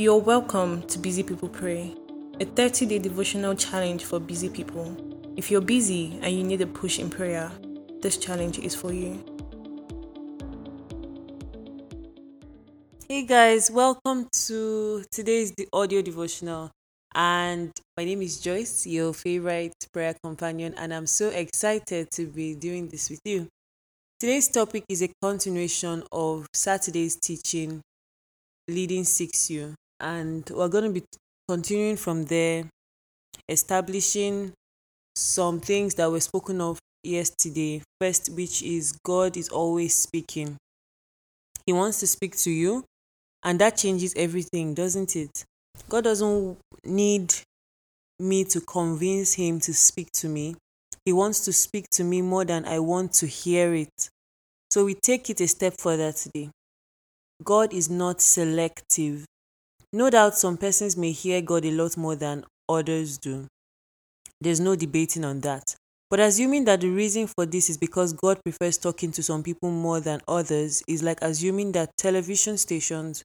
[0.00, 1.94] You're welcome to Busy People Pray,
[2.40, 4.96] a 30 day devotional challenge for busy people.
[5.36, 7.52] If you're busy and you need a push in prayer,
[8.00, 9.22] this challenge is for you.
[13.10, 16.70] Hey guys, welcome to today's the audio devotional.
[17.14, 22.54] And my name is Joyce, your favorite prayer companion, and I'm so excited to be
[22.54, 23.48] doing this with you.
[24.18, 27.82] Today's topic is a continuation of Saturday's teaching,
[28.66, 31.06] Leading 6U and we're going to be
[31.48, 32.64] continuing from there,
[33.48, 34.52] establishing
[35.14, 37.82] some things that were spoken of yesterday.
[38.00, 40.56] First, which is God is always speaking,
[41.66, 42.84] He wants to speak to you,
[43.44, 45.44] and that changes everything, doesn't it?
[45.88, 47.34] God doesn't need
[48.18, 50.56] me to convince Him to speak to me.
[51.04, 54.10] He wants to speak to me more than I want to hear it.
[54.70, 56.50] So we take it a step further today.
[57.42, 59.24] God is not selective.
[59.92, 63.46] No doubt some persons may hear God a lot more than others do.
[64.40, 65.74] There's no debating on that.
[66.08, 69.70] But assuming that the reason for this is because God prefers talking to some people
[69.70, 73.22] more than others is like assuming that television stations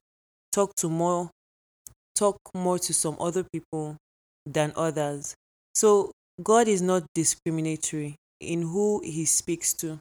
[0.52, 1.30] talk to more
[2.14, 3.96] talk more to some other people
[4.46, 5.34] than others.
[5.74, 9.98] So God is not discriminatory in who he speaks to.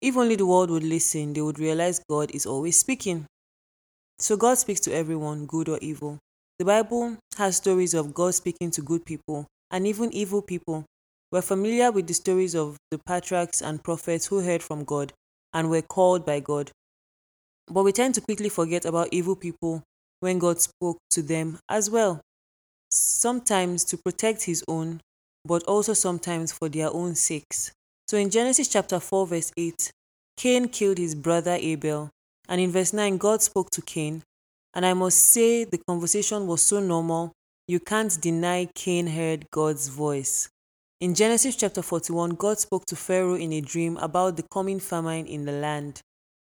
[0.00, 3.26] If only the world would listen, they would realize God is always speaking.
[4.18, 6.18] So God speaks to everyone, good or evil.
[6.58, 10.86] The Bible has stories of God speaking to good people and even evil people.
[11.30, 15.12] We're familiar with the stories of the patriarchs and prophets who heard from God
[15.52, 16.70] and were called by God.
[17.68, 19.82] But we tend to quickly forget about evil people
[20.20, 22.22] when God spoke to them as well.
[22.90, 25.02] Sometimes to protect his own,
[25.44, 27.70] but also sometimes for their own sakes.
[28.08, 29.90] So in Genesis chapter 4, verse 8,
[30.38, 32.10] Cain killed his brother Abel
[32.48, 34.22] and in verse 9, God spoke to Cain.
[34.74, 37.32] And I must say, the conversation was so normal,
[37.66, 40.48] you can't deny Cain heard God's voice.
[41.00, 45.26] In Genesis chapter 41, God spoke to Pharaoh in a dream about the coming famine
[45.26, 46.00] in the land.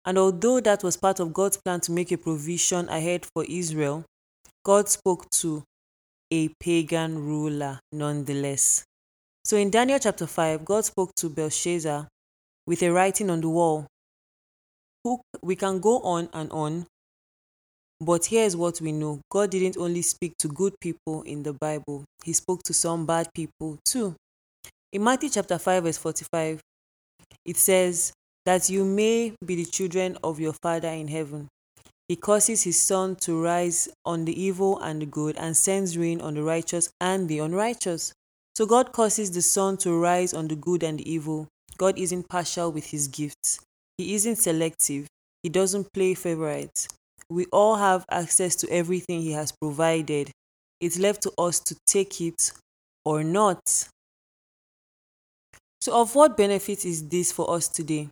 [0.05, 4.05] And although that was part of God's plan to make a provision ahead for Israel,
[4.65, 5.65] God spoke to
[6.31, 8.85] a pagan ruler nonetheless.
[9.45, 12.07] So in Daniel chapter 5, God spoke to Belshazzar
[12.67, 13.87] with a writing on the wall
[15.05, 16.87] who we can go on and on
[18.01, 22.05] but here's what we know God didn't only speak to good people in the Bible,
[22.25, 24.15] He spoke to some bad people too.
[24.93, 26.61] In Matthew chapter 5, verse 45,
[27.45, 28.13] it says,
[28.47, 31.49] That you may be the children of your Father in heaven.
[32.07, 36.21] He causes His sun to rise on the evil and the good, and sends rain
[36.21, 38.13] on the righteous and the unrighteous.
[38.55, 41.49] So God causes the sun to rise on the good and the evil.
[41.77, 43.59] God isn't partial with His gifts.
[43.99, 45.09] He isn't selective.
[45.43, 46.89] He doesn't play favorites.
[47.29, 50.31] We all have access to everything He has provided.
[50.81, 52.53] It's left to us to take it
[53.05, 53.61] or not.
[55.81, 58.09] So, of what benefit is this for us today?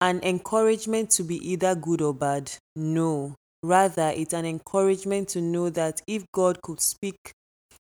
[0.00, 2.50] An encouragement to be either good or bad?
[2.74, 3.34] No.
[3.62, 7.32] Rather, it's an encouragement to know that if God could speak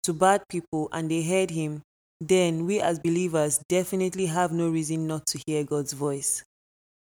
[0.05, 1.83] to bad people and they heard Him,
[2.21, 6.45] then we as believers definitely have no reason not to hear God's voice.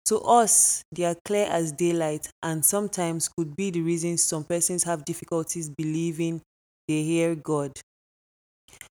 [0.07, 4.85] To us, they are clear as daylight and sometimes could be the reasons some persons
[4.85, 6.41] have difficulties believing
[6.87, 7.73] they hear God.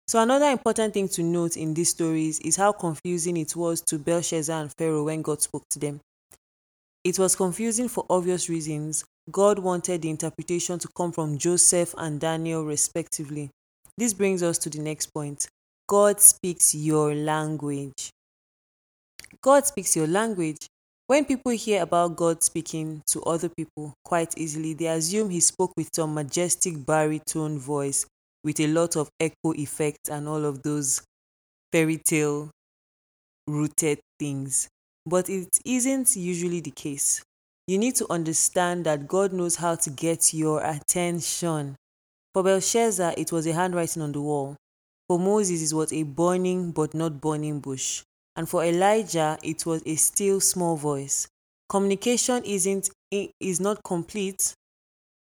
[0.06, 3.98] So, another important thing to note in these stories is how confusing it was to
[3.98, 6.00] Belshazzar and Pharaoh when God spoke to them.
[7.04, 9.04] It was confusing for obvious reasons.
[9.30, 13.50] God wanted the interpretation to come from Joseph and Daniel, respectively.
[13.98, 15.46] This brings us to the next point
[15.88, 18.10] God speaks your language.
[19.42, 20.66] God speaks your language.
[21.12, 25.74] When people hear about God speaking to other people quite easily, they assume he spoke
[25.76, 28.06] with some majestic baritone voice
[28.42, 31.02] with a lot of echo effect and all of those
[31.70, 32.48] fairy tale
[33.46, 34.68] rooted things.
[35.04, 37.22] But it isn't usually the case.
[37.66, 41.76] You need to understand that God knows how to get your attention.
[42.32, 44.56] For Belshazzar, it was a handwriting on the wall.
[45.08, 48.02] For Moses, it was a burning but not burning bush
[48.36, 51.28] and for Elijah it was a still small voice.
[51.68, 52.90] Communication isn't
[53.40, 54.54] is not complete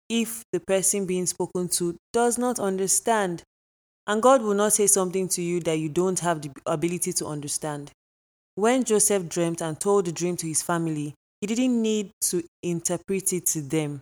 [0.08, 3.42] if the person being spoken to does not understand.
[4.06, 7.26] And God will not say something to you that you don't have the ability to
[7.26, 7.90] understand.
[8.54, 13.32] When Joseph dreamt and told the dream to his family, he didn't need to interpret
[13.32, 14.00] it to them.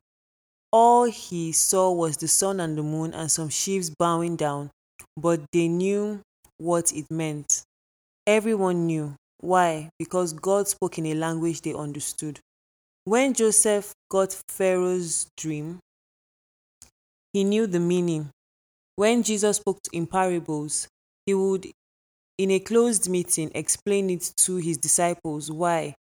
[0.73, 4.71] All he saw was the sun and the moon and some sheaves bowing down,
[5.17, 6.21] but they knew
[6.59, 7.63] what it meant.
[8.27, 9.15] Everyone knew.
[9.39, 9.91] Why?
[9.99, 12.41] Because God spoke in a language they understood.
[13.05, 15.81] When Joseph got Pharaoh's dream,
[17.33, 18.31] he knew the meaning.
[18.97, 20.87] When Jesus spoke in parables,
[21.27, 21.71] he would,
[22.39, 25.51] in a closed meeting, explain it to his disciples.
[25.51, 25.95] Why?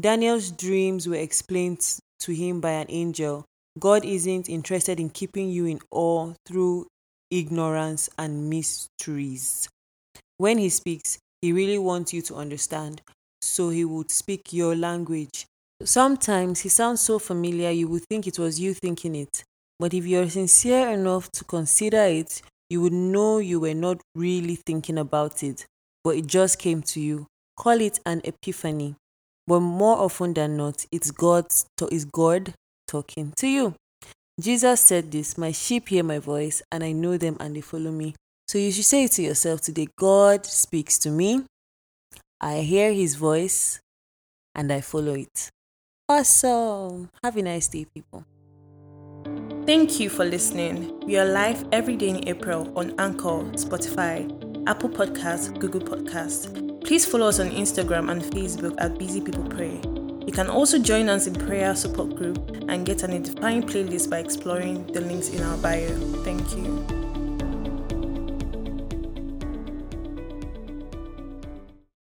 [0.00, 1.86] Daniel's dreams were explained
[2.20, 3.44] to him by an angel.
[3.78, 6.86] God isn't interested in keeping you in awe through
[7.30, 9.68] ignorance and mysteries.
[10.36, 13.02] When He speaks, He really wants you to understand,
[13.42, 15.46] so He would speak your language.
[15.84, 19.44] Sometimes He sounds so familiar you would think it was you thinking it,
[19.78, 22.40] but if you're sincere enough to consider it,
[22.70, 25.66] you would know you were not really thinking about it,
[26.04, 27.26] but it just came to you.
[27.56, 28.94] Call it an epiphany.
[29.46, 31.46] But more often than not, it's God,
[31.90, 32.54] it's God
[32.86, 33.74] talking to you.
[34.40, 37.90] Jesus said this My sheep hear my voice, and I know them and they follow
[37.90, 38.14] me.
[38.52, 41.46] So you should say to yourself today God speaks to me,
[42.38, 43.80] I hear his voice,
[44.54, 45.48] and I follow it.
[46.06, 47.08] Awesome.
[47.24, 48.26] Have a nice day, people.
[49.64, 51.00] Thank you for listening.
[51.06, 54.28] We are live every day in April on Anchor, Spotify,
[54.68, 56.84] Apple Podcasts, Google Podcasts.
[56.84, 59.80] Please follow us on Instagram and Facebook at Busy People Pray.
[60.26, 64.18] You can also join us in prayer support group and get an edifying playlist by
[64.18, 65.88] exploring the links in our bio.
[66.22, 67.01] Thank you.